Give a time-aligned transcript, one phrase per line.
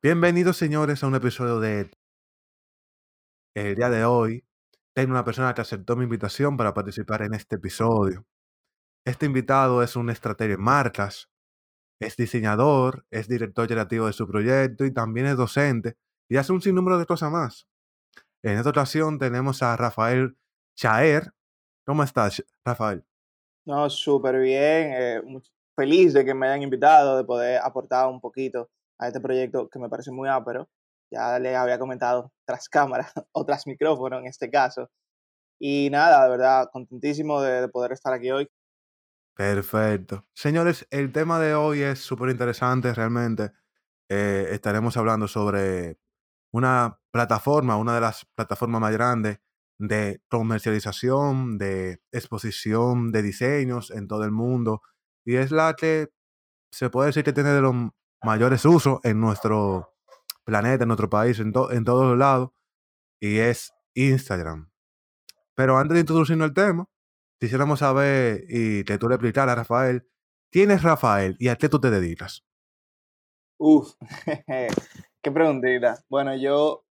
[0.00, 1.90] Bienvenidos, señores, a un episodio de
[3.56, 4.44] El día de hoy.
[4.94, 8.24] Tengo una persona que aceptó mi invitación para participar en este episodio.
[9.04, 11.28] Este invitado es un estratega en marcas,
[12.00, 15.96] es diseñador, es director creativo de su proyecto y también es docente
[16.30, 17.66] y hace un sinnúmero de cosas más.
[18.44, 20.36] En esta ocasión tenemos a Rafael
[20.76, 21.32] Chaer.
[21.84, 23.04] ¿Cómo estás, Rafael?
[23.66, 24.92] No, súper bien.
[24.94, 25.22] eh,
[25.74, 29.78] feliz de que me hayan invitado, de poder aportar un poquito a este proyecto que
[29.78, 30.68] me parece muy ápero.
[31.10, 34.90] Ya les había comentado tras cámara o tras micrófono en este caso.
[35.60, 38.48] Y nada, de verdad, contentísimo de, de poder estar aquí hoy.
[39.36, 40.26] Perfecto.
[40.34, 43.52] Señores, el tema de hoy es súper interesante realmente.
[44.10, 45.98] Eh, estaremos hablando sobre
[46.52, 49.38] una plataforma, una de las plataformas más grandes
[49.78, 54.82] de comercialización, de exposición de diseños en todo el mundo.
[55.24, 56.08] Y es la que
[56.72, 57.74] se puede decir que tiene de los
[58.22, 59.94] mayores usos en nuestro
[60.44, 62.50] planeta, en nuestro país, en, to- en todos lados.
[63.20, 64.70] Y es Instagram.
[65.54, 66.86] Pero antes de introducirnos el tema,
[67.40, 70.06] quisiéramos saber y que tú le explicaras a Rafael,
[70.52, 72.44] ¿quién es Rafael y a qué tú te dedicas?
[73.60, 73.94] Uf,
[75.22, 75.98] qué preguntita.
[76.08, 76.84] Bueno, yo,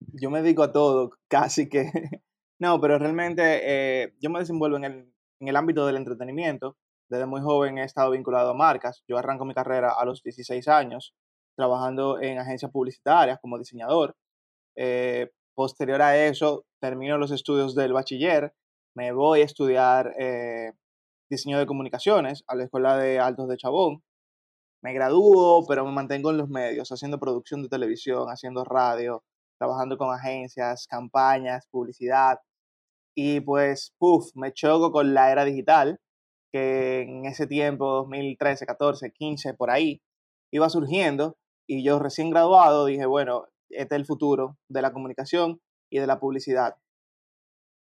[0.00, 1.90] yo me dedico a todo, casi que.
[2.60, 6.78] No, pero realmente eh, yo me desenvuelvo en el, en el ámbito del entretenimiento.
[7.10, 9.02] Desde muy joven he estado vinculado a marcas.
[9.08, 11.14] Yo arranco mi carrera a los 16 años,
[11.56, 14.16] trabajando en agencias publicitarias como diseñador.
[14.76, 18.52] Eh, posterior a eso, termino los estudios del bachiller,
[18.94, 20.72] me voy a estudiar eh,
[21.30, 24.02] diseño de comunicaciones a la Escuela de Altos de Chabón.
[24.82, 29.24] Me gradúo, pero me mantengo en los medios, haciendo producción de televisión, haciendo radio,
[29.58, 32.38] trabajando con agencias, campañas, publicidad.
[33.16, 36.00] Y pues, puff, me choco con la era digital,
[36.54, 40.00] que en ese tiempo, 2013, 14, 15, por ahí,
[40.52, 41.36] iba surgiendo.
[41.68, 45.60] Y yo recién graduado dije, bueno, este es el futuro de la comunicación
[45.90, 46.76] y de la publicidad.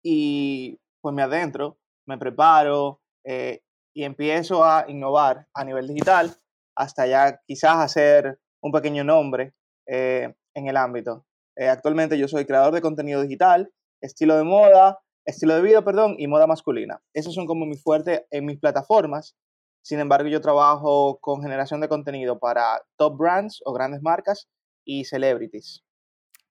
[0.03, 3.63] Y pues me adentro, me preparo eh,
[3.95, 6.37] y empiezo a innovar a nivel digital
[6.75, 9.55] hasta ya quizás hacer un pequeño nombre
[9.87, 11.25] eh, en el ámbito.
[11.55, 16.15] Eh, actualmente yo soy creador de contenido digital, estilo de moda, estilo de vida, perdón,
[16.17, 17.01] y moda masculina.
[17.13, 19.35] Esos son como mis fuertes en mis plataformas.
[19.81, 24.49] Sin embargo, yo trabajo con generación de contenido para top brands o grandes marcas
[24.83, 25.83] y celebrities.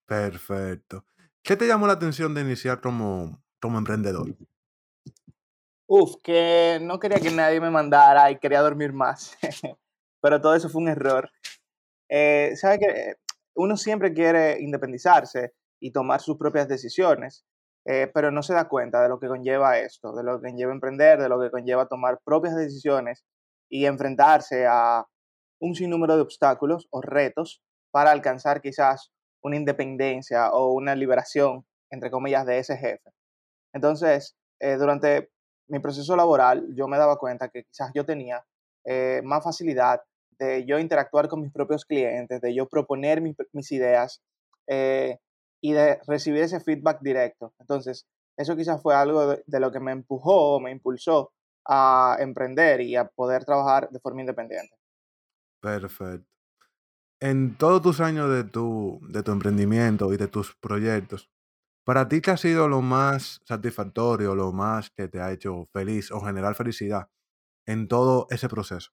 [0.05, 1.05] Perfecto.
[1.43, 4.35] ¿Qué te llamó la atención de iniciar como, como emprendedor?
[5.87, 9.37] Uf, que no quería que nadie me mandara y quería dormir más.
[10.21, 11.31] Pero todo eso fue un error.
[12.09, 13.15] Eh, ¿Sabe que
[13.55, 17.45] uno siempre quiere independizarse y tomar sus propias decisiones,
[17.91, 20.71] eh, pero no se da cuenta de lo que conlleva esto, de lo que conlleva
[20.71, 23.25] emprender, de lo que conlleva tomar propias decisiones
[23.67, 25.07] y enfrentarse a
[25.59, 29.11] un sinnúmero de obstáculos o retos para alcanzar quizás
[29.41, 33.09] una independencia o una liberación, entre comillas, de ese jefe.
[33.73, 35.31] Entonces, eh, durante
[35.67, 38.45] mi proceso laboral, yo me daba cuenta que quizás yo tenía
[38.85, 39.99] eh, más facilidad
[40.37, 44.21] de yo interactuar con mis propios clientes, de yo proponer mis, ideas
[45.61, 47.53] y de recibir ese feedback directo.
[47.59, 51.31] Entonces, eso quizás fue algo de, de lo que me empujó o me impulsó
[51.67, 54.75] a emprender y a poder trabajar de forma independiente.
[55.61, 56.25] Perfecto.
[57.21, 61.29] En todos tus años de tu, de tu emprendimiento y de tus proyectos,
[61.85, 66.11] ¿para ti qué ha sido lo más satisfactorio, lo más que te ha hecho feliz
[66.11, 67.09] o generar felicidad
[67.67, 68.91] en todo ese proceso?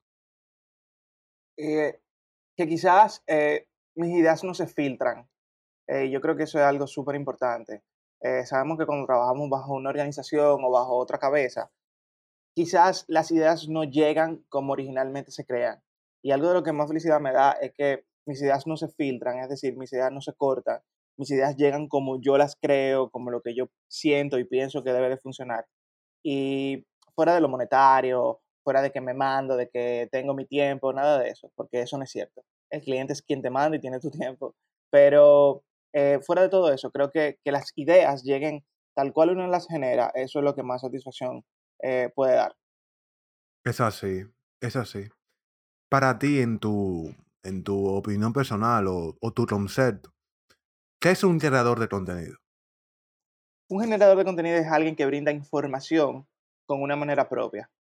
[1.57, 2.01] Eh,
[2.57, 5.29] que quizás eh, mis ideas no se filtran.
[5.89, 7.83] Eh, yo creo que eso es algo súper importante.
[8.21, 11.71] Eh, sabemos que cuando trabajamos bajo una organización o bajo otra cabeza,
[12.55, 15.83] quizás las ideas no llegan como originalmente se crean.
[16.23, 18.89] Y algo de lo que más felicidad me da es que mis ideas no se
[18.89, 20.81] filtran, es decir, mis ideas no se cortan,
[21.17, 24.93] mis ideas llegan como yo las creo, como lo que yo siento y pienso que
[24.93, 25.67] debe de funcionar.
[26.25, 30.93] Y fuera de lo monetario, fuera de que me mando, de que tengo mi tiempo,
[30.93, 32.43] nada de eso, porque eso no es cierto.
[32.71, 34.55] El cliente es quien te manda y tiene tu tiempo.
[34.91, 35.63] Pero
[35.93, 39.67] eh, fuera de todo eso, creo que, que las ideas lleguen tal cual uno las
[39.69, 41.45] genera, eso es lo que más satisfacción
[41.83, 42.57] eh, puede dar.
[43.65, 44.23] Es así,
[44.61, 45.09] es así.
[45.91, 50.15] Para ti, en tu, en tu opinión personal o, o tu concepto,
[51.01, 52.37] ¿qué es un creador de contenido?
[53.69, 56.27] Un generador de contenido es alguien que brinda información
[56.67, 57.71] con una manera propia.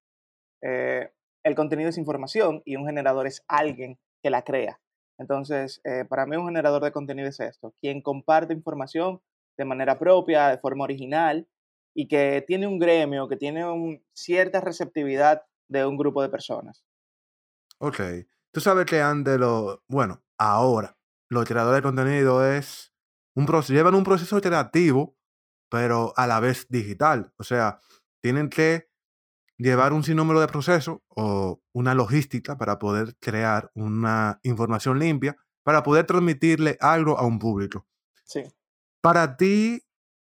[0.62, 1.10] Eh,
[1.44, 4.80] el contenido es información y un generador es alguien que la crea.
[5.18, 9.20] Entonces, eh, para mí un generador de contenido es esto, quien comparte información
[9.58, 11.48] de manera propia, de forma original
[11.94, 16.84] y que tiene un gremio, que tiene un- cierta receptividad de un grupo de personas.
[17.78, 18.00] Ok.
[18.52, 20.96] Tú sabes que antes lo, bueno, ahora,
[21.28, 22.92] los creadores de contenido es
[23.34, 25.16] un proceso, llevan un proceso creativo,
[25.70, 27.32] pero a la vez digital.
[27.38, 27.80] O sea,
[28.22, 28.88] tienen que
[29.58, 35.82] llevar un sinnúmero de procesos o una logística para poder crear una información limpia, para
[35.82, 37.86] poder transmitirle algo a un público.
[38.24, 38.44] Sí.
[39.00, 39.82] Para ti,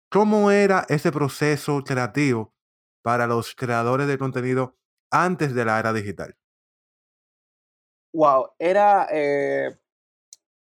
[0.10, 2.54] ¿cómo era ese proceso creativo
[3.01, 4.77] para los creadores de contenido
[5.12, 6.36] antes de la era digital?
[8.13, 9.77] Wow, era, eh,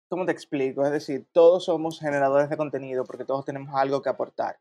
[0.08, 0.84] ¿cómo te explico?
[0.84, 4.58] Es decir, todos somos generadores de contenido porque todos tenemos algo que aportar.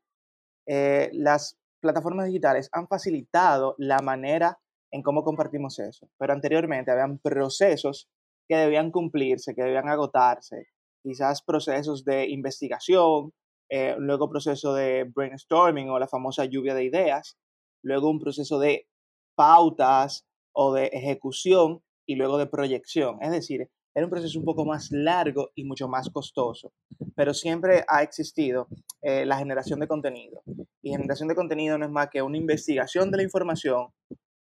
[0.68, 4.60] Eh, las plataformas digitales han facilitado la manera
[4.92, 8.10] en cómo compartimos eso, pero anteriormente habían procesos
[8.48, 10.68] que debían cumplirse, que debían agotarse,
[11.04, 13.34] quizás procesos de investigación,
[13.70, 17.38] eh, luego proceso de brainstorming o la famosa lluvia de ideas,
[17.84, 18.88] luego un proceso de
[19.36, 23.18] pautas o de ejecución y luego de proyección.
[23.22, 26.72] Es decir, era un proceso un poco más largo y mucho más costoso,
[27.16, 28.68] pero siempre ha existido
[29.02, 30.44] eh, la generación de contenido.
[30.84, 33.88] Y generación de contenido no es más que una investigación de la información,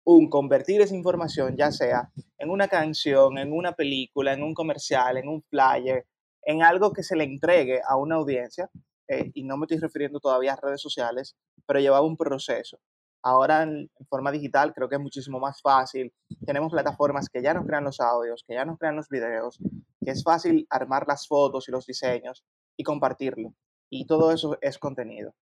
[0.05, 5.17] un convertir esa información, ya sea en una canción, en una película, en un comercial,
[5.17, 6.07] en un flyer,
[6.45, 8.71] en algo que se le entregue a una audiencia,
[9.09, 11.35] eh, y no me estoy refiriendo todavía a redes sociales,
[11.67, 12.79] pero llevaba un proceso.
[13.23, 16.13] Ahora en, forma digital creo que es muchísimo más fácil.
[16.47, 19.59] Tenemos plataformas que ya nos crean los audios, que ya nos crean los videos,
[20.05, 22.45] que es fácil armar las fotos y los diseños
[22.77, 23.55] y compartirlo.
[23.91, 25.35] Y todo eso es contenido.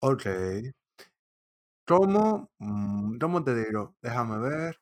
[0.00, 0.26] Ok.
[1.86, 3.94] ¿Cómo, mm, cómo te digo?
[4.00, 4.80] Déjame ver.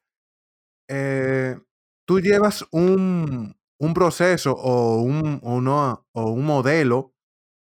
[0.89, 1.59] Eh,
[2.05, 7.15] tú llevas un, un proceso o un, o, no, o un modelo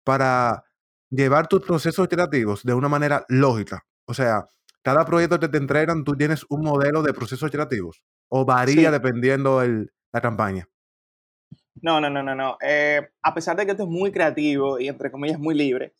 [0.04, 0.64] para
[1.10, 3.84] llevar tus procesos creativos de una manera lógica.
[4.06, 4.46] O sea,
[4.82, 8.02] cada proyecto que te entregan, tú tienes un modelo de procesos creativos.
[8.28, 10.68] O varía dependiendo el, la campaña.
[11.80, 12.58] No, no, no, no, no.
[12.60, 15.94] Eh, a pesar de que esto es muy creativo y entre comillas muy libre,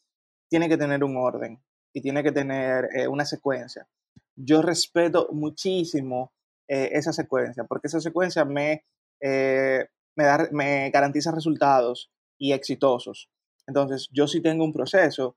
[0.48, 1.62] tiene que tener un orden
[1.92, 3.88] y tiene que tener eh, una secuencia.
[4.36, 6.32] Yo respeto muchísimo
[6.68, 8.84] eh, esa secuencia porque esa secuencia me,
[9.20, 13.30] me, da, me garantiza resultados y exitosos.
[13.66, 15.36] Entonces, yo sí tengo un proceso,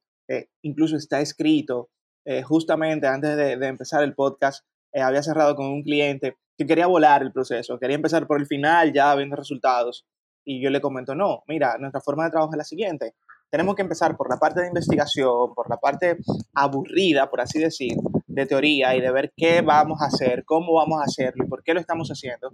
[0.64, 1.92] incluso está escrito,
[2.25, 6.88] eh, justamente antes de, empezar el podcast, eh, había cerrado con un cliente que quería
[6.88, 10.06] volar el proceso, quería empezar por el final ya viendo resultados.
[10.44, 13.16] Y yo le comento, no, mira, nuestra forma de trabajo es la siguiente.
[13.50, 16.18] Tenemos que empezar por la parte de investigación, por la parte
[16.54, 17.95] aburrida, por así decir,
[18.27, 21.63] de teoría y de ver qué vamos a hacer, cómo vamos a hacerlo y por
[21.63, 22.50] qué lo estamos haciendo.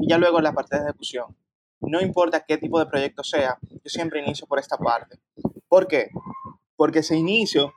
[0.00, 1.36] Y ya luego la parte de ejecución.
[1.80, 5.18] No importa qué tipo de proyecto sea, yo siempre inicio por esta parte.
[5.68, 6.08] ¿Por qué?
[6.76, 7.74] Porque ese inicio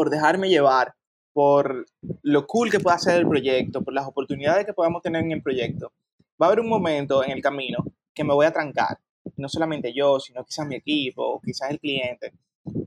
[0.00, 0.94] por dejarme llevar,
[1.34, 1.84] por
[2.22, 5.42] lo cool que pueda ser el proyecto, por las oportunidades que podamos tener en el
[5.42, 5.92] proyecto,
[6.40, 8.96] va a haber un momento en el camino que me voy a trancar.
[9.36, 12.32] No solamente yo, sino quizás mi equipo quizás el cliente.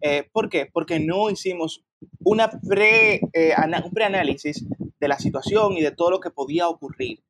[0.01, 0.67] Eh, ¿Por qué?
[0.73, 1.83] Porque no hicimos
[2.23, 3.53] una pre, eh,
[3.85, 4.65] un preanálisis
[4.99, 7.21] de la situación y de todo lo que podía ocurrir.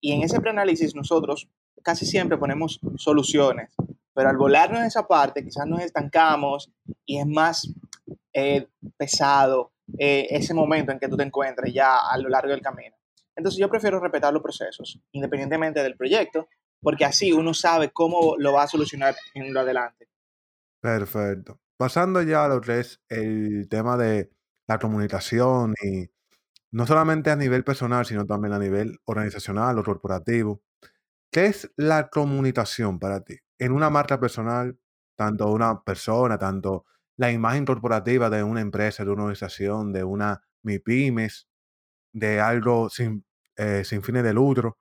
[0.00, 1.46] Y en ese preanálisis nosotros
[1.82, 3.68] casi siempre ponemos soluciones,
[4.14, 6.72] pero al volarnos esa parte quizás nos estancamos
[7.04, 7.70] y es más
[8.32, 12.62] eh, pesado eh, ese momento en que tú te encuentres ya a lo largo del
[12.62, 12.96] camino.
[13.34, 16.48] Entonces yo prefiero respetar los procesos, independientemente del proyecto,
[16.80, 20.08] porque así uno sabe cómo lo va a solucionar en lo adelante.
[20.80, 21.60] Perfecto.
[21.76, 24.30] Pasando ya a lo que es el tema de
[24.66, 26.10] la comunicación y
[26.72, 30.62] no solamente a nivel personal, sino también a nivel organizacional o corporativo.
[31.30, 33.38] ¿Qué es la comunicación para ti?
[33.58, 34.78] En una marca personal,
[35.16, 36.84] tanto una persona, tanto
[37.20, 41.50] la imagen corporativa de una empresa, de una organización, de una MIPIMES,
[42.14, 43.26] de algo sin,
[43.58, 44.78] eh, sin fines de lucro.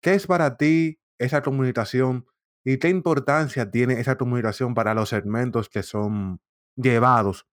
[0.00, 2.26] ¿Qué es para ti esa comunicación
[2.62, 6.40] y qué importancia tiene esa comunicación para los segmentos que son
[6.76, 7.48] llevados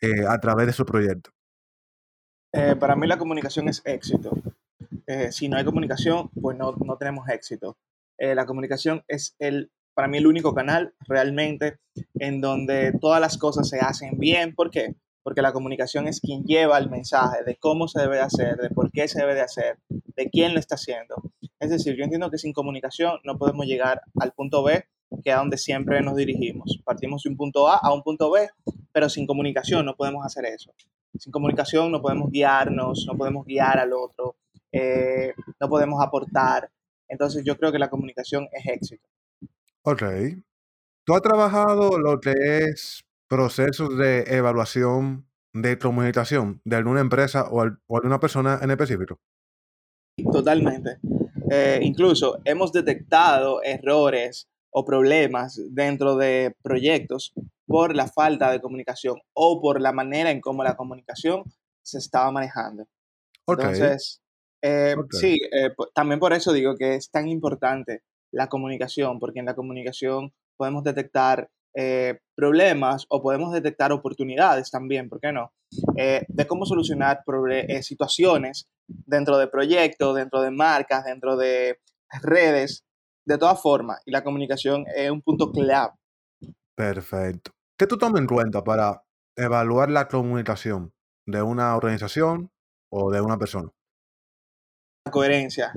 [0.00, 1.32] eh, a través de su proyecto?
[2.54, 4.30] Eh, para mí la comunicación es éxito.
[5.30, 7.76] si no hay comunicación, pues no, no tenemos éxito.
[8.16, 11.78] la comunicación es el para mí el único canal realmente
[12.16, 14.54] en donde todas las cosas se hacen bien.
[14.54, 14.94] ¿Por qué?
[15.22, 18.68] Porque la comunicación es quien lleva el mensaje de cómo se debe de hacer, de
[18.68, 21.16] por qué se debe de hacer, de quién lo está haciendo.
[21.58, 24.84] Es decir, yo entiendo que sin comunicación no podemos llegar al punto B,
[25.24, 26.78] que es a donde siempre nos dirigimos.
[26.84, 28.50] Partimos de un punto A a un punto B,
[28.92, 30.74] pero sin comunicación no podemos hacer eso.
[31.18, 34.36] Sin comunicación no podemos guiarnos, no podemos guiar al otro,
[34.72, 36.70] eh, no podemos aportar.
[37.08, 39.08] Entonces yo creo que la comunicación es éxito.
[39.88, 40.02] Ok.
[41.04, 47.60] ¿Tú has trabajado lo que es procesos de evaluación de comunicación de alguna empresa o,
[47.60, 49.20] alguna persona en específico?
[50.32, 50.98] Totalmente.
[51.52, 57.32] Eh, incluso hemos detectado errores o problemas dentro de proyectos
[57.64, 61.44] por la falta de comunicación o por la manera en cómo la comunicación
[61.84, 62.88] se estaba manejando.
[63.46, 64.20] Entonces,
[64.62, 68.02] eh, sí, eh, también por eso digo que es tan importante
[68.32, 75.08] la comunicación, porque en la comunicación podemos detectar eh, problemas o podemos detectar oportunidades también,
[75.08, 75.52] ¿por qué no?
[75.96, 77.24] de cómo solucionar
[77.82, 81.80] situaciones dentro de proyectos, dentro de marcas, dentro de
[82.22, 82.84] redes,
[83.26, 85.92] de todas formas, y la comunicación es un punto clave.
[86.76, 87.50] Perfecto.
[87.78, 89.02] ¿Qué tú tomas en cuenta para
[89.36, 90.92] evaluar la comunicación
[91.26, 92.50] de una organización
[92.90, 93.70] o de una persona?
[95.04, 95.72] La coherencia.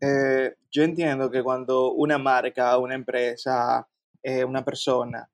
[0.00, 3.86] Eh, yo entiendo que cuando una marca, una empresa,
[4.22, 5.28] eh, una persona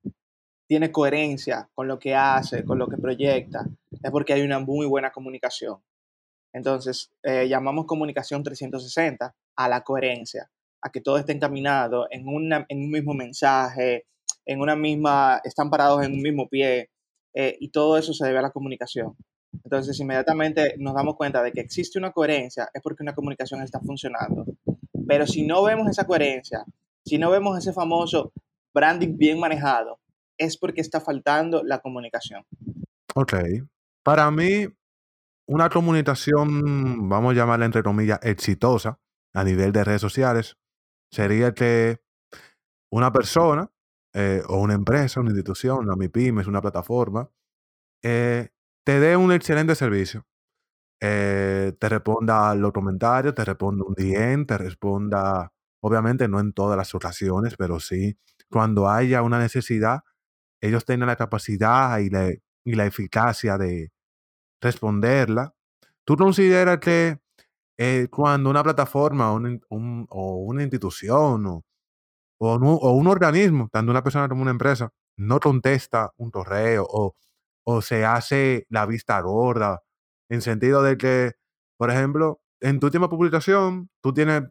[0.66, 3.64] tiene coherencia con lo que hace, con lo que proyecta,
[4.02, 5.78] es porque hay una muy buena comunicación.
[6.52, 10.50] Entonces, eh, llamamos comunicación 360 a la coherencia,
[10.82, 14.06] a que todo esté encaminado en, un mismo mensaje,
[14.44, 16.90] en una misma, están parados en un mismo pie,
[17.34, 19.14] y todo eso se debe a la comunicación.
[19.64, 23.80] Entonces, inmediatamente nos damos cuenta de que existe una coherencia, es porque una comunicación está
[23.80, 24.44] funcionando.
[25.06, 26.64] Pero si no vemos esa coherencia,
[27.04, 28.32] si no vemos ese famoso
[28.74, 29.98] branding bien manejado,
[30.38, 32.44] es porque está faltando la comunicación.
[33.14, 33.34] Ok.
[34.02, 34.66] Para mí,
[35.48, 38.98] una comunicación, vamos a llamarla entre comillas, exitosa
[39.34, 40.56] a nivel de redes sociales,
[41.10, 42.00] sería que
[42.90, 43.70] una persona
[44.14, 47.30] eh, o una empresa, una institución, una MIPIMES, una plataforma,
[48.02, 48.48] eh,
[48.86, 50.24] te dé un excelente servicio.
[51.00, 55.52] Eh, te responda los comentarios, te responda un DM, te responda,
[55.82, 58.16] obviamente no en todas las ocasiones, pero sí
[58.50, 60.00] cuando haya una necesidad,
[60.62, 63.90] ellos tengan la capacidad y la, y la eficacia de,
[64.60, 65.54] responderla.
[66.04, 67.18] ¿Tú consideras que
[67.78, 71.64] eh, cuando una plataforma o una institución o,
[72.38, 77.16] o, un, organismo, tanto una persona como una empresa, no contesta un correo o,
[77.66, 79.82] o se hace la vista gorda,
[80.30, 81.32] en sentido de que,
[81.76, 84.44] por ejemplo, en tu última publicación, tú tienes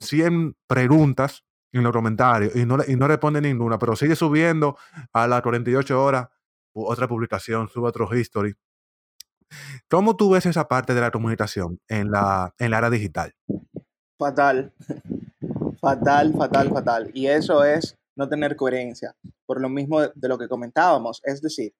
[0.00, 4.76] 100 preguntas en los comentarios y no, y no responde ninguna, pero sigue subiendo
[5.12, 6.28] a las 48 horas
[6.74, 8.54] otra publicación, sube otro history.
[9.90, 13.34] ¿Cómo tú ves esa parte de la comunicación en la, en la era digital?
[14.18, 14.72] Fatal,
[15.80, 17.10] fatal, fatal, fatal.
[17.12, 19.14] Y eso es no tener coherencia,
[19.44, 21.20] por lo mismo de lo que comentábamos.
[21.24, 21.74] Es decir,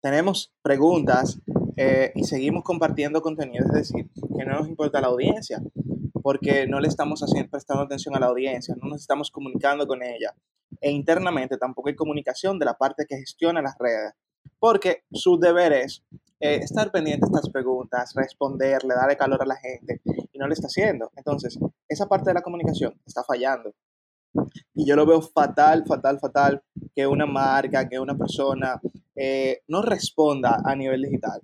[0.00, 1.40] tenemos preguntas
[1.76, 5.60] eh, y seguimos compartiendo contenido, es decir, que no nos importa la audiencia,
[6.22, 10.02] porque no le estamos haciendo, prestando atención a la audiencia, no nos estamos comunicando con
[10.02, 10.34] ella.
[10.80, 14.12] E internamente tampoco hay comunicación de la parte que gestiona las redes,
[14.58, 16.02] porque su deber es
[16.40, 20.00] eh, estar pendiente de estas preguntas, responderle, darle calor a la gente,
[20.32, 21.10] y no lo está haciendo.
[21.16, 23.74] Entonces, esa parte de la comunicación está fallando.
[24.74, 26.62] Y yo lo veo fatal, fatal, fatal
[26.94, 28.80] que una marca, que una persona
[29.16, 31.40] eh, no responda a nivel digital.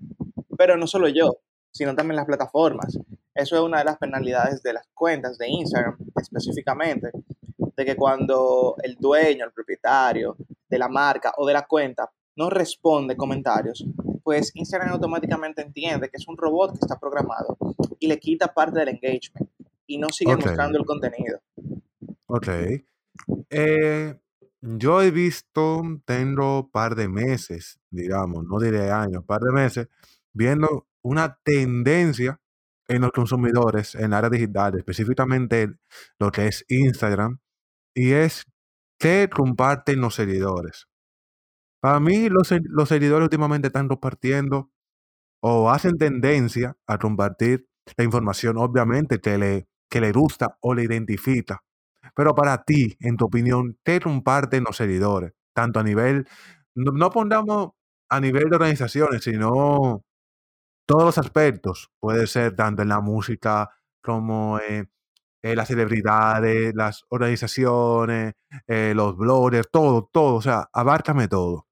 [0.57, 1.39] Pero no solo yo,
[1.71, 2.99] sino también las plataformas.
[3.35, 7.11] Eso es una de las penalidades de las cuentas de Instagram específicamente,
[7.57, 10.37] de que cuando el dueño, el propietario
[10.69, 13.85] de la marca o de la cuenta no responde comentarios,
[14.23, 17.57] pues Instagram automáticamente entiende que es un robot que está programado
[17.99, 19.51] y le quita parte del engagement
[19.87, 21.41] y no sigue mostrando el contenido.
[22.27, 22.49] Ok.
[23.51, 24.15] Eh,
[24.63, 29.89] yo he visto, tengo par de meses, digamos, no diré años, par de meses,
[30.33, 32.41] viendo una tendencia
[32.89, 35.75] en los consumidores en área digital, específicamente
[36.19, 37.41] lo que es Instagram,
[37.95, 38.45] y es
[38.99, 40.87] que comparten los seguidores.
[41.81, 44.71] Para mí, los, los seguidores últimamente están compartiendo
[45.43, 47.67] o hacen tendencia a compartir
[47.97, 51.65] la información, obviamente, que le, que le gusta o le identifica.
[52.15, 55.33] Pero para ti, en tu opinión, ¿qué comparten los seguidores?
[55.55, 56.27] Tanto a nivel,
[56.75, 57.71] no, pongamos
[58.09, 60.05] a nivel de organizaciones, sino
[60.87, 61.91] todos los aspectos.
[62.01, 63.71] Puede ser tanto en la música
[64.03, 64.89] como en
[65.43, 68.35] las celebridades, las organizaciones,
[68.67, 70.37] eh, los bloggers, todo, todo.
[70.37, 71.67] O sea, abárcame todo.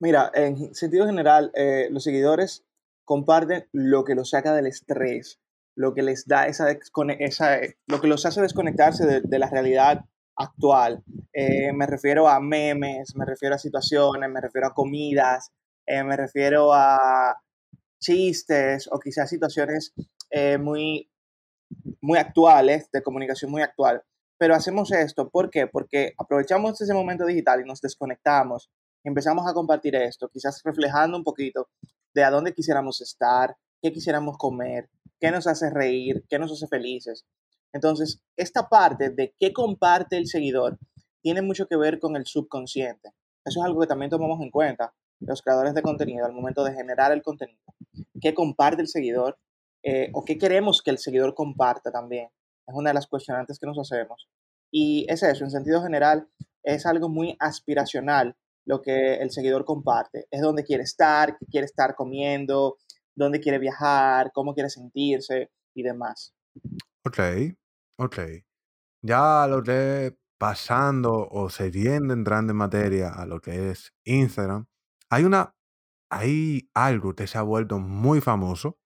[0.00, 2.64] Mira, en sentido general, eh, los seguidores
[3.04, 5.40] comparten lo que los saca del estrés,
[5.76, 10.04] lo que les da esa, esa lo que los hace desconectarse de, la realidad
[10.36, 11.02] actual.
[11.32, 15.52] Eh, me refiero a memes, me refiero a situaciones, me refiero a comidas,
[15.86, 17.36] eh, me refiero a
[18.00, 19.92] chistes o quizás situaciones
[20.60, 21.10] muy,
[22.00, 24.02] muy actuales, de comunicación muy actual.
[24.38, 25.66] Pero hacemos esto, ¿por qué?
[25.66, 28.70] Porque aprovechamos ese momento digital y nos desconectamos
[29.04, 31.68] empezamos a compartir esto, quizás reflejando un poquito
[32.14, 34.88] de a dónde quisiéramos estar, qué quisiéramos comer,
[35.20, 37.26] qué nos hace reír, qué nos hace felices.
[37.72, 40.78] Entonces, esta parte de qué comparte el seguidor
[41.22, 43.10] tiene mucho que ver con el subconsciente.
[43.44, 46.72] Eso es algo que también tomamos en cuenta los creadores de contenido al momento de
[46.72, 47.60] generar el contenido.
[48.20, 49.38] ¿Qué comparte el seguidor?
[49.82, 52.28] Eh, ¿O qué queremos que el seguidor comparta también?
[52.66, 54.28] Es una de las cuestionantes que nos hacemos.
[54.70, 56.28] Y es eso, en sentido general,
[56.62, 60.26] es algo muy aspiracional lo que el seguidor comparte.
[60.30, 62.76] Es dónde quiere estar, qué quiere estar comiendo,
[63.20, 66.34] dónde quiere viajar, cómo quiere sentirse y demás.
[67.04, 67.18] Ok,
[67.98, 68.18] ok.
[69.02, 74.66] Ya lo que pasando o siguiendo entrando en materia a lo que es Instagram,
[75.10, 75.54] hay una,
[76.10, 78.78] hay algo que se ha vuelto muy famoso,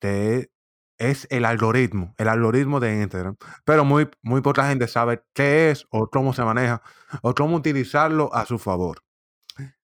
[0.00, 0.50] que
[0.98, 3.36] es el algoritmo, el algoritmo de Instagram.
[3.64, 6.82] Pero muy, muy poca gente sabe qué es o cómo se maneja
[7.22, 9.02] o cómo utilizarlo a su favor.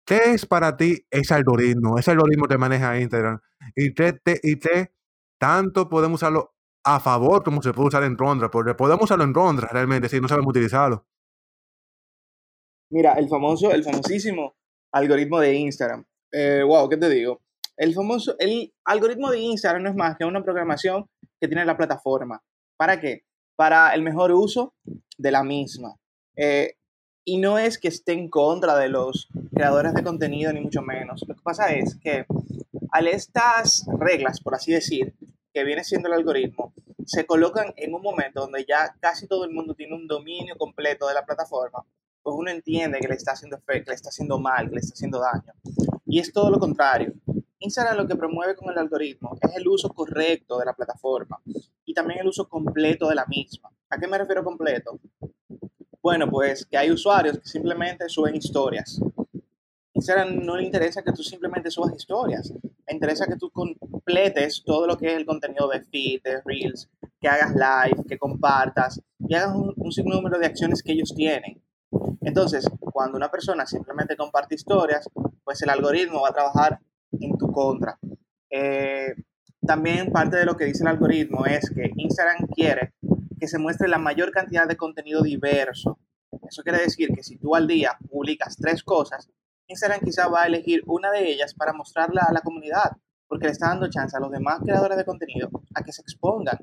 [0.05, 3.39] ¿Qué es para ti ese algoritmo, ese algoritmo que maneja Instagram?
[3.75, 4.91] ¿Y qué, y qué
[5.39, 8.51] tanto podemos usarlo a favor como se puede usar en contra?
[8.51, 11.07] Porque podemos usarlo en contra realmente si no sabemos utilizarlo.
[12.91, 14.55] Mira, el famoso, el famosísimo
[14.91, 16.05] algoritmo de Instagram.
[16.31, 17.41] Eh, wow, ¿qué te digo?
[17.75, 21.09] El famoso, el algoritmo de Instagram no es más que una programación
[21.41, 22.41] que tiene la plataforma.
[22.77, 23.25] ¿Para qué?
[23.55, 24.75] Para el mejor uso
[25.17, 25.95] de la misma.
[26.35, 26.75] Eh,
[27.25, 31.25] y no es que esté en contra de los creadores de contenido, ni mucho menos.
[31.27, 32.25] Lo que pasa es que
[32.91, 35.15] al estas reglas, por así decir,
[35.51, 36.73] que viene siendo el algoritmo,
[37.05, 41.07] se colocan en un momento donde ya casi todo el mundo tiene un dominio completo
[41.07, 41.83] de la plataforma,
[42.21, 44.93] pues uno entiende que le está haciendo que le está haciendo mal, que le está
[44.93, 45.53] haciendo daño.
[46.05, 47.13] Y es todo lo contrario.
[47.59, 51.41] Instagram lo que promueve con el algoritmo es el uso correcto de la plataforma
[51.85, 53.71] y también el uso completo de la misma.
[53.89, 54.99] ¿A qué me refiero completo?
[56.05, 59.01] Bueno, pues que hay usuarios que simplemente suben historias.
[59.95, 62.53] Instagram no le interesa que tú simplemente subas historias.
[62.87, 66.87] Le interesa que tú completes todo lo que es el contenido de feed, de reels,
[67.19, 71.59] que hagas live, que compartas y hagas un, un sinnúmero de acciones que ellos tienen.
[72.21, 75.09] Entonces, cuando una persona simplemente comparte historias,
[75.43, 76.79] pues el algoritmo va a trabajar
[77.19, 77.97] en tu contra.
[78.51, 79.15] Eh,
[79.65, 82.93] también parte de lo que dice el algoritmo es que Instagram quiere
[83.39, 85.99] que se muestre la mayor cantidad de contenido diverso.
[86.47, 89.29] Eso quiere decir que si tú al día publicas tres cosas,
[89.67, 92.91] Instagram quizá va a elegir una de ellas para mostrarla a la comunidad,
[93.27, 96.59] porque le está dando chance a los demás creadores de contenido a que se expongan.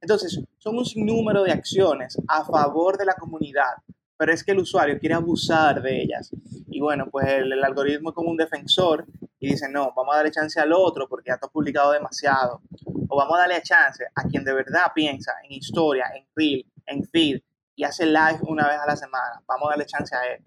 [0.00, 3.72] Entonces, son un sinnúmero de acciones a favor de la comunidad,
[4.16, 6.30] pero es que el usuario quiere abusar de ellas.
[6.68, 9.06] Y bueno, pues el, algoritmo es como un defensor
[9.40, 12.60] y dice, no, vamos a darle chance al otro porque ya está publicado demasiado.
[13.08, 17.04] O vamos a darle chance a quien de verdad piensa en historia, en reel, en
[17.04, 17.40] feed
[17.74, 19.42] y hace live una vez a la semana.
[19.46, 20.42] Vamos a darle chance a él.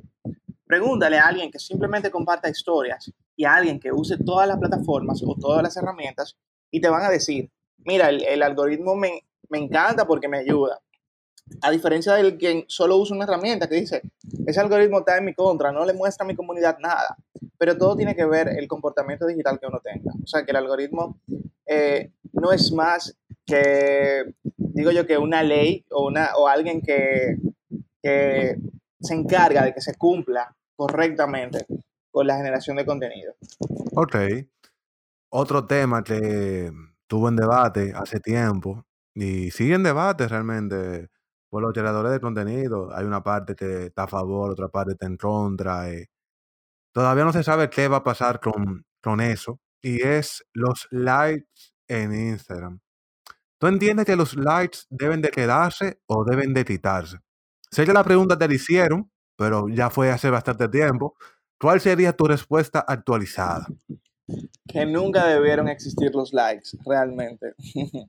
[0.65, 5.21] Pregúntale a alguien que simplemente comparta historias y a alguien que use todas las plataformas
[5.25, 6.37] o todas las herramientas
[6.71, 10.79] y te van a decir, mira, el, algoritmo me, me encanta porque me ayuda.
[11.61, 14.01] A diferencia del quien solo usa una herramienta que dice,
[14.45, 17.17] ese algoritmo está en mi contra, no le muestra a mi comunidad nada.
[17.57, 20.11] Pero todo tiene que ver el comportamiento digital que uno tenga.
[20.23, 21.19] O sea, que el algoritmo
[21.65, 27.37] eh, no es más que, digo yo, que una ley o, una, o alguien que,
[28.01, 28.55] que
[28.99, 31.65] se encarga de que se cumpla correctamente
[32.11, 33.33] con la generación de contenido.
[33.95, 34.15] Ok.
[35.29, 36.71] Otro tema que
[37.07, 41.09] tuvo en debate hace tiempo y sigue en debate realmente
[41.49, 42.95] por los generadores de contenido.
[42.95, 45.89] Hay una parte que está a favor, otra parte está en contra.
[45.91, 46.09] Eh.
[46.93, 49.59] Todavía no se sabe qué va a pasar con, con eso.
[49.81, 52.79] Y es los likes en Instagram.
[53.59, 57.17] ¿Tú entiendes que los likes deben de quedarse o deben de quitarse?
[57.71, 61.15] Sé que la pregunta te la hicieron, pero ya fue hace bastante tiempo.
[61.59, 63.67] ¿Cuál sería tu respuesta actualizada?
[64.67, 67.53] Que nunca debieron existir los likes, realmente.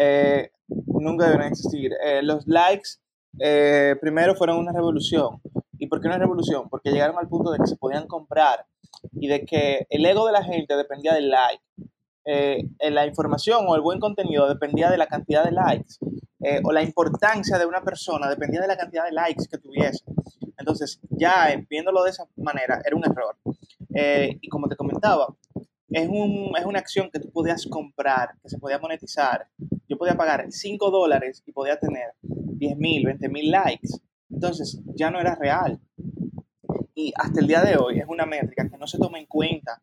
[0.00, 0.50] eh,
[0.86, 1.92] nunca deben existir.
[2.04, 2.90] Eh, los likes
[3.38, 5.40] eh, primero fueron una revolución.
[5.78, 6.68] ¿Y por qué una revolución?
[6.68, 8.66] Porque llegaron al punto de que se podían comprar
[9.12, 11.62] y de que el ego de la gente dependía del like.
[12.90, 15.94] La información o el buen contenido dependía de la cantidad de likes.
[16.64, 20.04] o la importancia de una persona dependía de la cantidad de likes que tuviese.
[20.58, 23.36] Entonces, ya viéndolo de esa manera, era un error.
[23.90, 25.34] Y como te comentaba,
[25.90, 29.46] es, un, es una acción que tú podías comprar, que se podía monetizar.
[29.88, 33.88] Yo podía pagar 5 dólares y podía tener 10 mil, 20 mil likes.
[34.30, 35.80] Entonces ya no era real.
[36.94, 39.80] Y hasta el día de hoy es una métrica que no se toma en cuenta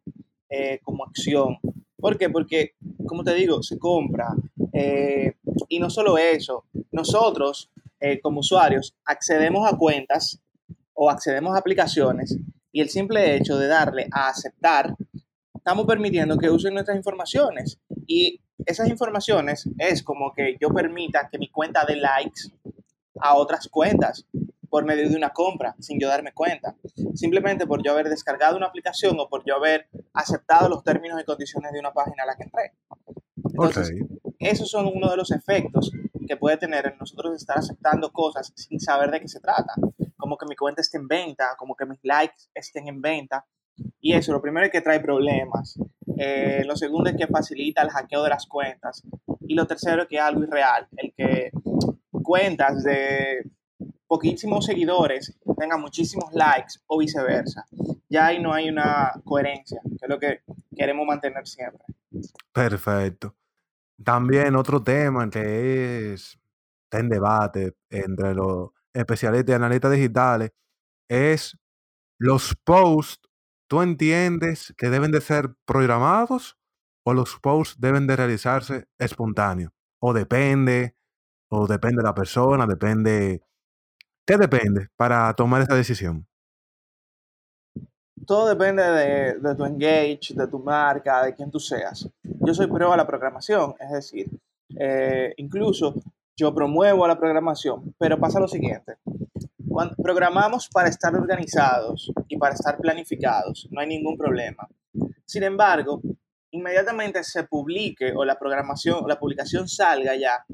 [0.49, 1.57] eh, como acción.
[1.97, 2.29] ¿Por qué?
[2.29, 2.73] Porque,
[3.07, 4.35] como te digo, se compra.
[4.73, 5.35] Eh,
[5.69, 10.41] y no solo eso, nosotros eh, como usuarios accedemos a cuentas
[10.93, 12.37] o accedemos a aplicaciones
[12.73, 14.95] y el simple hecho de darle a aceptar
[15.55, 17.79] estamos permitiendo que usen nuestras informaciones.
[18.05, 22.41] Y esas informaciones es como que yo permita que mi cuenta dé likes
[23.21, 24.25] a otras cuentas.
[24.69, 26.75] por medio de una compra, sin yo darme cuenta.
[27.13, 31.25] Simplemente por yo haber descargado una aplicación o por yo haber aceptado los términos y
[31.25, 32.73] condiciones de una página a la que entré.
[33.45, 33.93] Entonces,
[34.39, 35.91] esos son uno de los efectos
[36.27, 39.75] que puede tener en nosotros estar aceptando cosas sin saber de qué se trata.
[40.23, 43.45] Como que mi cuenta esté en venta, como que mis likes estén en venta.
[43.99, 45.77] Y eso, lo primero es que trae problemas.
[46.17, 49.03] Eh, lo segundo es que facilita el hackeo de las cuentas.
[49.41, 51.51] Y lo tercero es que es algo irreal, el que
[52.23, 53.51] cuentas de
[54.07, 57.65] poquísimos seguidores tengan muchísimos likes o viceversa.
[58.07, 60.39] Ya ahí no hay una coherencia, que es lo que
[60.73, 61.83] queremos mantener siempre.
[62.53, 63.35] Perfecto.
[64.01, 66.39] También otro tema que es
[66.93, 70.51] está en debate entre los especialistas y analistas digitales
[71.09, 71.57] es
[72.19, 73.29] los posts
[73.73, 76.59] ¿Tú entiendes que deben de ser programados
[77.03, 79.71] o los posts deben de realizarse espontáneos?
[79.99, 80.95] O depende,
[81.49, 83.41] o depende de la persona, depende...
[84.27, 86.27] ¿Qué depende para tomar esa decisión?
[88.27, 92.07] Todo depende de, tu engage, de tu marca, de quién tú seas.
[92.21, 94.29] Yo soy pro a la programación, es decir,
[94.79, 95.95] eh, incluso
[96.35, 98.97] yo promuevo la programación, pero pasa lo siguiente.
[99.67, 104.67] Cuando programamos para estar organizados y para estar planificados, no hay ningún problema.
[105.25, 106.01] Sin embargo,
[106.51, 110.45] inmediatamente se publique o la programación la publicación salga ya,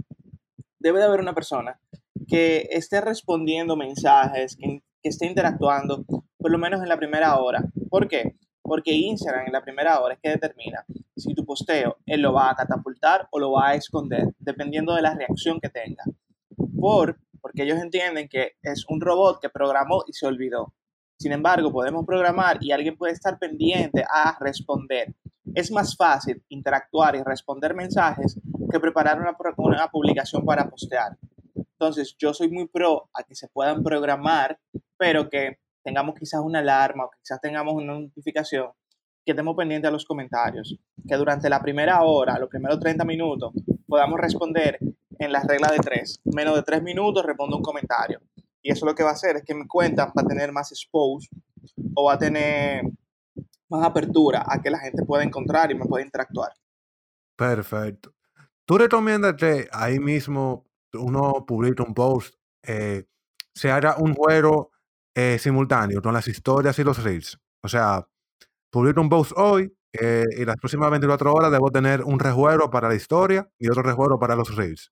[0.79, 1.79] debe de haber una persona
[2.27, 6.05] que esté respondiendo mensajes, que, que esté interactuando,
[6.37, 7.63] por lo menos en la primera hora.
[7.89, 8.37] ¿Por qué?
[8.61, 12.51] Porque Instagram en la primera hora es que determina si tu posteo él lo va
[12.51, 16.03] a catapultar o lo va a esconder, dependiendo de la reacción que tenga.
[16.79, 20.73] Por porque ellos entienden que es un robot que programó y se olvidó.
[21.17, 25.13] Sin embargo, podemos programar y alguien puede estar pendiente a responder.
[25.53, 28.39] Es más fácil interactuar y responder mensajes
[28.71, 31.17] que preparar una, una publicación para postear.
[31.55, 34.59] Entonces, yo soy muy pro a que se puedan programar,
[34.97, 38.69] pero que tengamos quizás una alarma o quizás tengamos una notificación
[39.25, 40.77] que estemos pendientes a los comentarios,
[41.07, 43.53] que durante la primera hora, los primeros 30 minutos,
[43.87, 44.79] podamos responder
[45.19, 46.19] en la regla de tres.
[46.23, 48.21] Menos de tres minutos respondo un comentario.
[48.61, 50.71] Y eso lo que va a hacer es que mi cuenta va a tener más
[50.71, 51.29] expose
[51.95, 52.83] o va a tener
[53.69, 56.51] más apertura a que la gente pueda encontrar y me pueda interactuar.
[57.35, 58.13] Perfecto.
[58.65, 63.05] ¿Tú recomiendas que ahí mismo uno publique un post, eh,
[63.53, 64.71] se haga un juego
[65.15, 67.39] eh, simultáneo con las historias y los reels?
[67.61, 68.07] O sea,
[68.69, 72.89] publico un post hoy eh, y las próximas 24 horas debo tener un rejuego para
[72.89, 74.91] la historia y otro rejuego para los reels.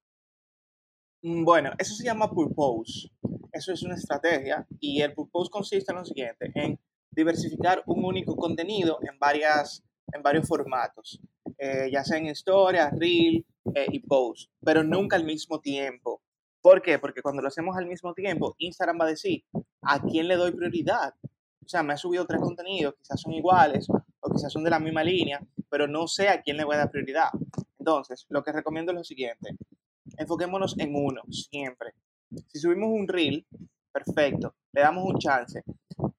[1.22, 3.10] Mm, bueno, eso se llama purpose.
[3.52, 6.80] Eso es una estrategia y el purpose consiste en lo siguiente, en
[7.12, 11.20] diversificar un único contenido en, varias, en varios formatos,
[11.58, 16.22] eh, ya sea en historia, reel eh, y post, pero nunca al mismo tiempo.
[16.62, 17.00] ¿Por qué?
[17.00, 19.44] Porque cuando lo hacemos al mismo tiempo, Instagram va a decir,
[19.82, 21.14] ¿a quién le doy prioridad?
[21.68, 24.80] O sea, me ha subido tres contenidos, quizás son iguales o quizás son de la
[24.80, 27.30] misma línea, pero no sé a quién le voy a dar prioridad.
[27.78, 29.58] Entonces, lo que recomiendo es lo siguiente
[30.18, 31.94] enfoquémonos en uno, siempre.
[32.48, 33.46] Si subimos un reel,
[33.92, 35.64] perfecto, le damos un chance.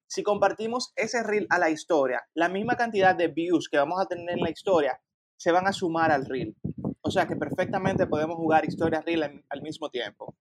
[0.06, 4.06] Si compartimos ese reel a la historia, la misma cantidad de views que vamos a
[4.06, 5.00] tener en la historia
[5.36, 6.56] se van a sumar al reel.
[7.00, 10.34] O sea que perfectamente podemos jugar historia reel al mismo tiempo.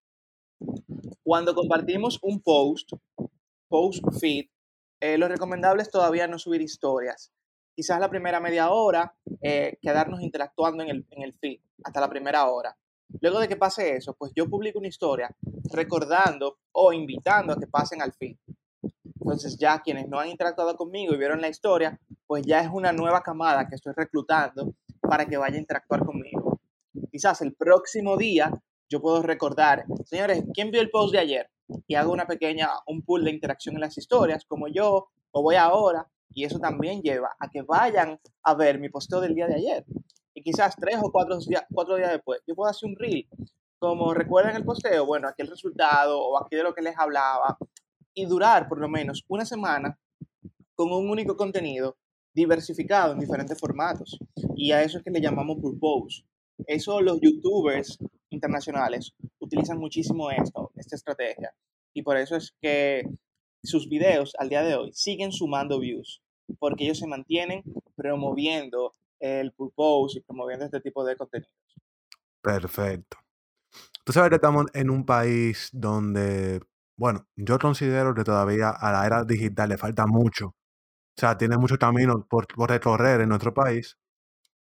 [1.24, 2.94] Cuando compartimos un post,
[3.68, 4.48] post feed,
[5.00, 7.32] eh, lo recomendable es todavía no subir historias.
[7.76, 12.10] Quizás la primera media hora, eh, quedarnos interactuando en el, en el feed, hasta la
[12.10, 12.76] primera hora.
[13.22, 15.30] Luego de que pase eso, pues yo publico una historia
[15.72, 18.38] recordando o invitando a que pasen al fin.
[19.22, 22.92] Entonces ya quienes no han interactuado conmigo y vieron la historia, pues ya es una
[22.92, 26.60] nueva camada que estoy reclutando para que vaya a interactuar conmigo.
[27.12, 28.52] Quizás el próximo día
[28.90, 31.50] yo puedo recordar, señores, ¿quién vio el post de ayer?
[31.88, 35.56] Y hago una pequeña, un pool de interacción en las historias, como yo, o voy
[35.56, 39.56] ahora, y eso también lleva a que vayan a ver mi posteo del día de
[39.56, 39.86] ayer
[40.38, 43.28] y quizás tres o cuatro días, cuatro días después, yo puedo hacer un reel,
[43.80, 47.58] como recuerdan el posteo, bueno, aquí el resultado o aquí de lo que les hablaba,
[48.14, 49.98] y durar por lo menos una semana
[50.76, 51.98] con un único contenido
[52.36, 54.20] diversificado en diferentes formatos.
[54.56, 56.24] Y a eso es que le llamamos purpose.
[56.68, 57.98] Eso los youtubers
[58.30, 59.16] internacionales
[59.48, 61.54] utilizan muchísimo esto, esta estrategia.
[61.94, 63.04] Y por eso es que
[63.64, 66.22] sus videos al día de hoy siguen sumando views,
[66.60, 67.64] porque ellos se mantienen
[67.96, 71.52] promoviendo el purpose y promoviendo este tipo de contenidos.
[72.42, 73.18] Perfecto.
[74.04, 76.62] Tú sabes que estamos en un país donde,
[76.98, 80.48] bueno, yo considero que todavía a la era digital le falta mucho.
[80.48, 83.98] O sea, tiene mucho camino por, por recorrer en nuestro país.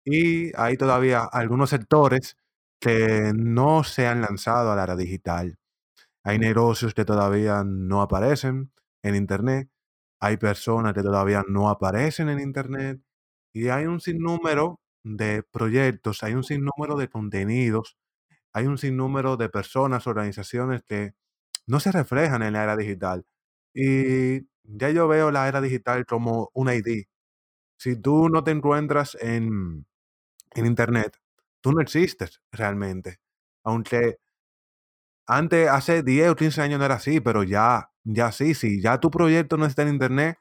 [0.05, 2.37] Y hay todavía algunos sectores
[2.81, 5.59] que no se han lanzado a la era digital.
[6.25, 9.71] hay negocios que todavía no aparecen en Internet,
[10.21, 13.01] hay personas que todavía no aparecen en Internet
[13.55, 17.97] y hay un sinnúmero de proyectos, hay un sinnúmero de contenidos,
[18.53, 21.15] hay un sinnúmero de personas, organizaciones que
[21.67, 23.27] no se reflejan en la era digital.
[23.75, 27.05] Y ya yo veo la era digital como un ID.
[27.79, 29.87] Si tú no te encuentras en,
[30.53, 31.17] en Internet,
[31.61, 33.21] tú no existes realmente.
[33.65, 34.19] Aunque
[35.27, 38.99] antes, hace 10 o 15 años no era así, pero ya, ya sí, sí, ya
[39.01, 40.39] tu proyecto no está en Internet,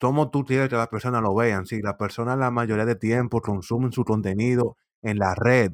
[0.00, 1.66] ¿cómo tú quieres que las personas lo vean?
[1.66, 5.72] Si las personas la mayoría de tiempo consumen su contenido en la red.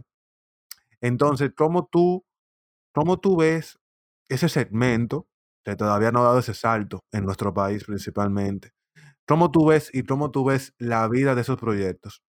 [1.00, 2.24] Entonces, ¿cómo tú,
[2.92, 3.78] cómo tú ves
[4.28, 5.28] ese segmento
[5.64, 8.72] que todavía no ha dado ese salto en nuestro país principalmente?
[9.26, 12.22] ¿Cómo tú ves y cómo tú ves la vida de esos proyectos?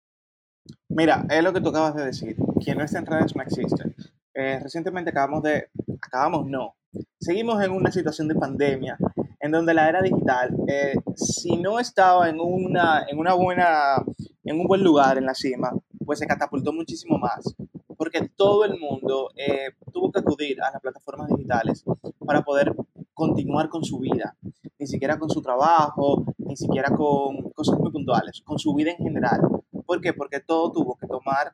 [0.89, 2.35] Mira, es lo que tú acabas de decir.
[2.63, 3.95] Quien no está en redes no existe.
[4.33, 5.69] Eh, recientemente acabamos de,
[6.01, 6.75] acabamos no,
[7.19, 8.97] seguimos en una situación de pandemia
[9.39, 14.03] en donde la era digital, eh, si no estaba en una, en una buena,
[14.43, 15.71] en un buen lugar en la cima,
[16.03, 17.55] pues se catapultó muchísimo más,
[17.95, 21.83] porque todo el mundo eh, tuvo que acudir a las plataformas digitales
[22.25, 22.75] para poder
[23.13, 24.35] continuar con su vida,
[24.79, 29.03] ni siquiera con su trabajo, ni siquiera con cosas muy puntuales, con su vida en
[29.03, 29.41] general.
[29.85, 30.13] ¿Por qué?
[30.13, 31.53] Porque todo tuvo que tomar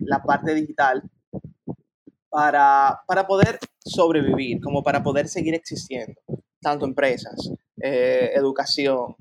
[0.00, 1.02] la parte digital
[2.32, 6.20] para, para poder sobrevivir, como para poder seguir existiendo,
[6.60, 9.16] tanto empresas, eh, educación,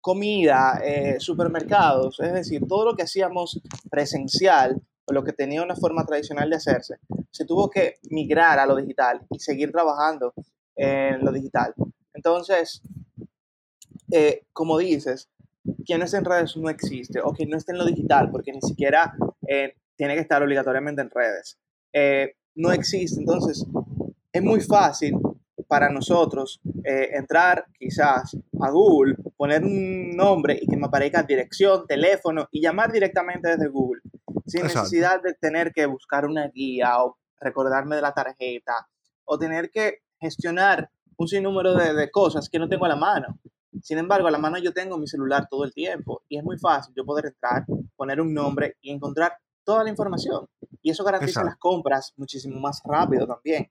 [0.00, 5.74] comida, eh, supermercados, es decir, todo lo que hacíamos presencial o lo que tenía una
[5.74, 6.96] forma tradicional de hacerse,
[7.30, 10.32] se tuvo que migrar a lo digital y seguir trabajando
[10.76, 11.74] en lo digital.
[12.12, 12.82] Entonces,
[14.12, 15.28] eh, como dices,
[15.84, 18.52] quien no esté en redes no existe, o quien no esté en lo digital, porque
[18.52, 19.14] ni siquiera
[19.96, 21.58] tiene que estar obligatoriamente en redes
[22.54, 23.20] no existe.
[23.20, 23.64] Entonces,
[24.32, 25.14] es muy fácil
[25.68, 31.86] para nosotros eh, entrar quizás a Google, poner un nombre y que me aparezca dirección,
[31.86, 34.02] teléfono y llamar directamente desde Google,
[34.46, 38.86] sin necesidad de tener que buscar una guía o recordarme de la tarjeta
[39.24, 43.38] o tener que gestionar un sinnúmero de, de cosas que no tengo a la mano.
[43.82, 46.58] Sin embargo, a la mano yo tengo mi celular todo el tiempo y es muy
[46.58, 47.64] fácil yo poder entrar,
[47.96, 50.46] poner un nombre y encontrar toda la información.
[50.82, 53.70] Y eso garantiza las compras muchísimo más rápido también.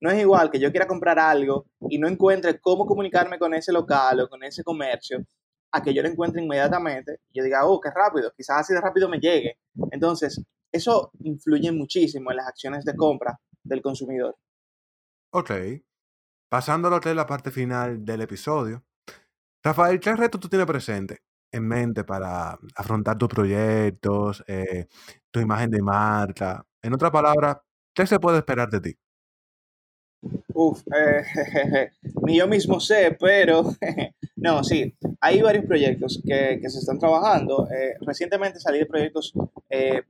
[0.00, 3.72] No es igual que yo quiera comprar algo y no encuentre cómo comunicarme con ese
[3.72, 5.24] local o con ese comercio,
[5.70, 8.80] a que yo lo encuentre inmediatamente y yo diga, oh, qué rápido, quizás así de
[8.80, 9.58] rápido me llegue.
[9.92, 14.36] Entonces, eso influye muchísimo en las acciones de compra del consumidor.
[15.30, 15.50] Ok.
[16.48, 18.82] Pasando a lo que es la parte final del episodio.
[19.62, 24.86] Rafael, ¿qué reto tú tienes presente en mente para afrontar tus proyectos, eh,
[25.30, 26.64] tu imagen de marca?
[26.80, 27.60] En otra palabra,
[27.92, 28.96] ¿qué se puede esperar de ti?
[30.94, 31.90] Eh,
[32.22, 33.64] ni yo mismo sé, pero
[34.36, 37.68] no, sí, hay varios proyectos que, se están trabajando.
[37.70, 39.32] Eh, recientemente salí de proyectos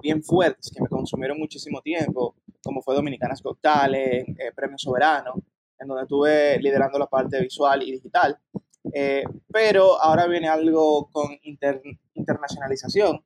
[0.00, 5.42] bien fuertes que me consumieron muchísimo tiempo, como fue Dominicanas Got Talent, Premio Soberano,
[5.78, 8.38] en donde estuve liderando la parte visual y digital.
[8.92, 11.38] Eh, pero ahora viene algo con
[12.14, 13.24] internacionalización.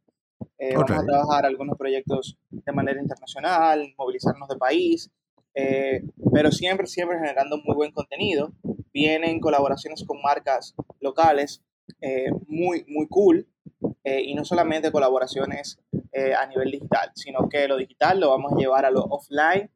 [0.59, 5.11] Eh, vamos a trabajar algunos proyectos de manera internacional, movilizarnos de país,
[5.55, 8.53] eh, pero siempre, siempre generando muy buen contenido.
[8.93, 11.63] Vienen colaboraciones con marcas locales
[12.47, 13.47] muy, muy cool.
[14.05, 15.79] y no solamente colaboraciones
[16.39, 19.71] a nivel digital, sino que lo digital lo vamos a llevar a lo offline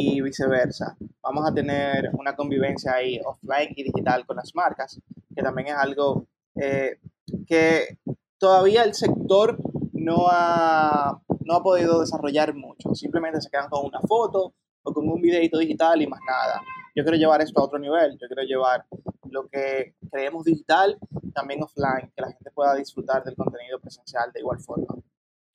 [0.00, 0.96] y viceversa.
[1.20, 5.00] Vamos a tener una convivencia ahí offline y digital con las marcas
[5.34, 6.98] que también es algo eh,
[7.46, 7.98] que
[8.38, 9.58] todavía el sector
[9.92, 12.94] no ha, no ha podido desarrollar mucho.
[12.94, 16.62] Simplemente se quedan con una foto o con un videito digital y más nada.
[16.94, 18.18] Yo quiero llevar esto a otro nivel.
[18.20, 18.84] Yo quiero llevar
[19.30, 20.96] lo que creemos digital
[21.34, 24.94] también offline, que la gente pueda disfrutar del contenido presencial de igual forma.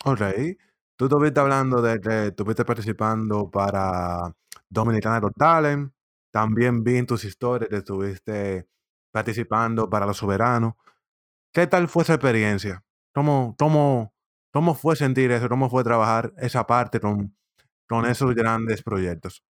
[0.06, 0.22] Ok.
[0.96, 4.32] Tú estuviste hablando de que estuviste participando para
[4.70, 5.92] Dominicana Got Talent.
[6.32, 8.68] También vi en tus historias que estuviste
[9.12, 10.74] participando para los soberanos.
[11.52, 12.84] ¿Qué tal fue esa experiencia?
[13.14, 14.14] ¿Cómo, cómo,
[14.52, 15.50] cómo fue sentir eso?
[15.50, 17.36] ¿Cómo fue trabajar esa parte con,
[17.88, 19.44] con esos grandes proyectos?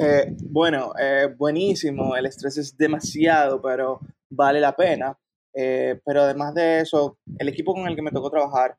[0.00, 2.14] Eh, bueno, eh, buenísimo.
[2.16, 5.16] El estrés es demasiado, pero vale la pena.
[5.52, 8.76] Eh, pero además de eso, el equipo con el que me tocó trabajar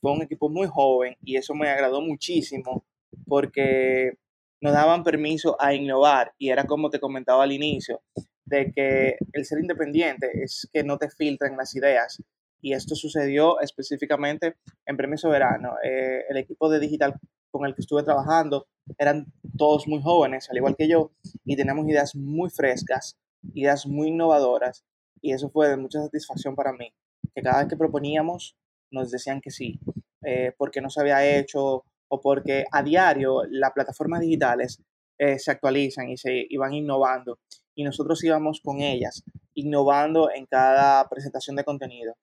[0.00, 2.84] fue un equipo muy joven y eso me agradó muchísimo
[3.26, 4.12] porque
[4.60, 8.02] nos daban permiso a innovar y era como te comentaba al inicio,
[8.44, 12.22] de que el ser independiente es que no te filtren las ideas.
[12.60, 14.56] Y esto sucedió específicamente
[14.86, 15.74] en Premio Soberano.
[15.84, 17.14] Eh, el equipo de Digital
[17.50, 18.66] con el que estuve trabajando
[18.98, 21.12] eran todos muy jóvenes, al igual que yo,
[21.44, 23.18] y teníamos ideas muy frescas,
[23.54, 24.84] ideas muy innovadoras,
[25.20, 26.92] y eso fue de mucha satisfacción para mí,
[27.34, 28.56] que cada vez que proponíamos
[28.90, 29.78] nos decían que sí,
[30.22, 34.82] eh, porque no se había hecho o porque a diario las plataformas digitales
[35.18, 37.38] eh, se actualizan y se iban innovando
[37.74, 39.22] y nosotros íbamos con ellas,
[39.54, 42.14] innovando en cada presentación de contenido.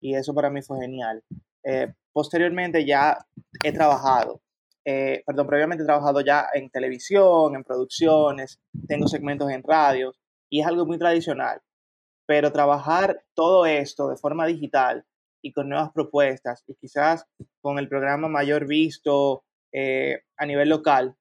[0.00, 1.22] Y eso para mí fue genial.
[1.64, 3.18] Eh, posteriormente ya
[3.62, 4.40] he trabajado,
[4.84, 8.58] perdón, previamente he trabajado ya en televisión, en producciones,
[8.88, 10.12] tengo segmentos en radio
[10.50, 11.60] y es algo muy tradicional.
[12.26, 15.04] Pero trabajar todo esto de forma digital
[15.42, 17.26] y con nuevas propuestas y quizás
[17.60, 21.16] con el programa mayor visto eh, a nivel local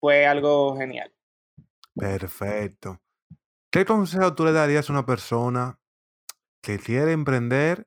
[0.00, 1.12] fue algo genial.
[1.94, 3.00] Perfecto.
[3.70, 5.78] ¿Qué consejo tú le darías a una persona
[6.62, 7.86] que quiere emprender,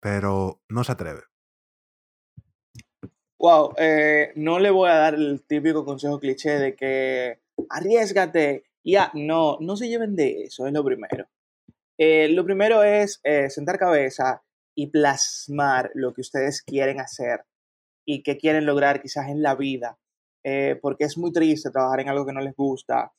[0.00, 1.22] pero no se atreve?
[3.38, 8.64] Wow, eh, no le voy a dar el típico consejo cliché de que arriesgate.
[8.82, 11.28] Ya, no, no se lleven de eso, es lo primero.
[11.98, 14.42] Eh, lo primero es eh, sentar cabeza
[14.78, 17.44] y plasmar lo que ustedes quieren hacer
[18.06, 19.98] y que quieren lograr quizás en la vida.
[20.80, 23.12] porque es muy triste trabajar en algo que no les gusta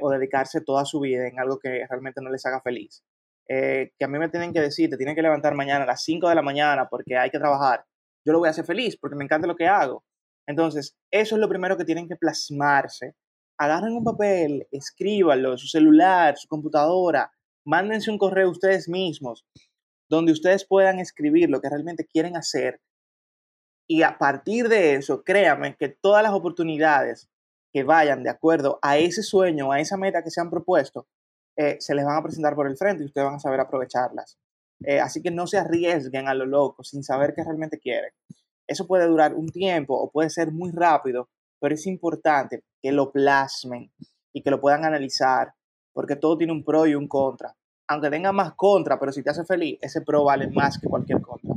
[0.00, 3.04] o dedicarse toda su vida en algo que realmente no les haga feliz.
[3.46, 6.28] que a mí me tienen que decir, te tienen que levantar mañana a las 5
[6.28, 7.84] de la mañana porque hay que trabajar
[8.24, 10.04] yo lo voy a hacer feliz porque me encanta lo que hago.
[10.46, 13.14] Entonces, eso es lo primero que tienen que plasmarse.
[13.58, 17.30] Agarren un papel, escríbanlo, su celular, su computadora,
[17.66, 19.44] mándense un correo ustedes mismos,
[20.08, 22.80] donde ustedes puedan escribir lo que realmente quieren hacer.
[23.88, 27.28] Y a partir de eso, créanme que todas las oportunidades
[27.72, 31.06] que vayan de acuerdo a ese sueño, a esa meta que se han propuesto,
[31.56, 34.38] eh, se les van a presentar por el frente y ustedes van a saber aprovecharlas.
[34.84, 38.10] Eh, así que no se arriesguen a lo loco sin saber qué realmente quieren.
[38.66, 41.28] Eso puede durar un tiempo o puede ser muy rápido,
[41.60, 43.92] pero es importante que lo plasmen
[44.32, 45.54] y que lo puedan analizar,
[45.92, 47.54] porque todo tiene un pro y un contra.
[47.88, 51.20] Aunque tenga más contra, pero si te hace feliz, ese pro vale más que cualquier
[51.20, 51.54] contra.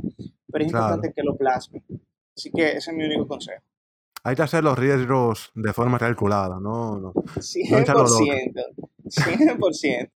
[0.50, 1.82] Pero es importante que lo plasmen.
[2.36, 3.62] Así que ese es mi único consejo.
[4.24, 6.98] Hay que hacer los riesgos de forma calculada, ¿no?
[6.98, 8.52] no 100%.
[9.04, 10.10] 100%.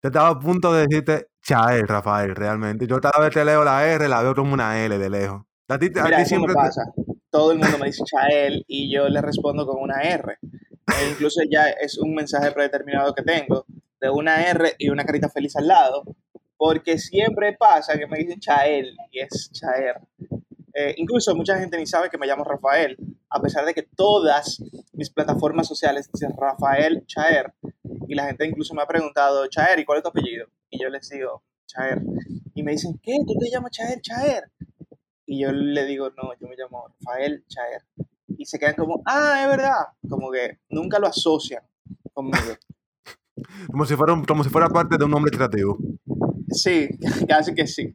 [0.00, 2.86] Yo estaba a punto de decirte Chael, Rafael, realmente.
[2.86, 5.42] Yo cada vez que leo la R, la veo como una L de lejos.
[5.68, 6.82] A ti, Mira, siempre pasa.
[7.30, 10.38] Todo el mundo me dice Chael y yo le respondo con una R.
[10.40, 13.66] E incluso ya es un mensaje predeterminado que tengo
[14.00, 16.04] de una R y una carita feliz al lado,
[16.56, 20.00] porque siempre pasa que me dicen Chael y es Chaer.
[20.74, 22.96] Eh, incluso mucha gente ni sabe que me llamo Rafael,
[23.30, 27.52] a pesar de que todas mis plataformas sociales dicen Rafael Chaer.
[28.06, 30.46] Y la gente incluso me ha preguntado, Chaer, ¿y cuál es tu apellido?
[30.70, 32.00] Y yo les digo, Chaer.
[32.54, 33.16] Y me dicen, ¿qué?
[33.26, 34.50] ¿Tú te llamas Chaer, Chaer?
[35.26, 37.82] Y yo le digo, no, yo me llamo Rafael Chaer.
[38.28, 39.86] Y se quedan como, ah, es verdad.
[40.08, 41.62] Como que nunca lo asocian
[42.12, 42.54] conmigo.
[43.70, 45.78] Como si fuera, como si fuera parte de un nombre creativo.
[46.50, 46.88] Sí,
[47.28, 47.92] casi que sí.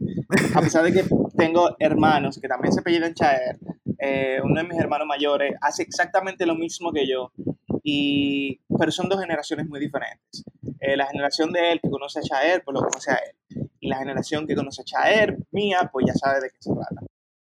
[0.55, 1.05] A pesar de que
[1.37, 3.59] tengo hermanos que también se apellidan Chaer,
[3.99, 7.31] eh, uno de mis hermanos mayores hace exactamente lo mismo que yo,
[7.83, 10.43] y, pero son dos generaciones muy diferentes.
[10.79, 13.69] Eh, la generación de él que conoce a Chaer, pues lo conoce a él.
[13.79, 17.05] Y la generación que conoce a Chaer, mía, pues ya sabe de qué se trata.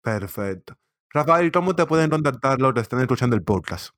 [0.01, 0.75] Perfecto.
[1.09, 3.93] Rafael, ¿cómo te pueden contactar los que estén escuchando el podcast?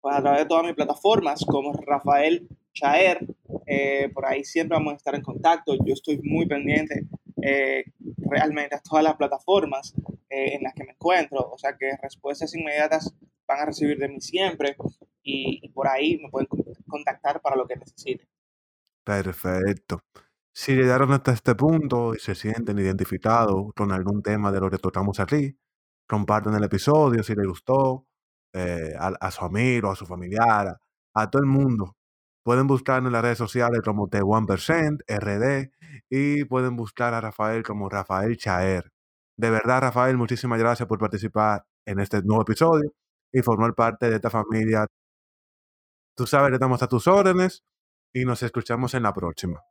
[0.00, 3.24] Pues a través de todas mis plataformas, como Rafael Chaer,
[3.66, 5.74] eh, por ahí siempre vamos a estar en contacto.
[5.84, 7.06] Yo estoy muy pendiente
[7.42, 7.84] eh,
[8.18, 9.94] realmente a todas las plataformas
[10.28, 11.38] eh, en las que me encuentro.
[11.50, 13.14] O sea que respuestas inmediatas
[13.46, 14.76] van a recibir de mí siempre
[15.22, 16.48] y, por ahí me pueden
[16.86, 18.28] contactar para lo que necesiten.
[19.04, 20.00] Perfecto.
[20.52, 24.78] Si llegaron hasta este punto y se sienten identificados con algún tema de lo que
[24.78, 25.56] tocamos aquí,
[26.06, 28.06] compartan el episodio si les gustó,
[28.52, 30.78] a, su amigo, a su familiar,
[31.14, 31.96] a todo el mundo
[32.44, 35.70] Pueden buscar en las redes sociales como The1% RD
[36.10, 38.92] y pueden buscar a Rafael como Rafael Chaer.
[39.36, 42.92] De verdad, Rafael, muchísimas gracias por participar en este nuevo episodio
[43.32, 44.86] y formar parte de esta familia.
[46.14, 47.64] Tú sabes que estamos a tus órdenes
[48.12, 49.62] y nos escuchamos en la próxima.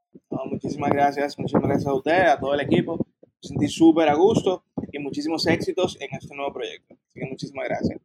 [0.49, 2.97] muchísimas gracias, muchísimas gracias a usted, a todo el equipo.
[2.97, 6.95] Me sentí súper a gusto y muchísimos éxitos en este nuevo proyecto.
[7.07, 8.01] Así que muchísimas gracias.